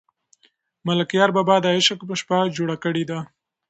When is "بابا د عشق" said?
1.35-1.99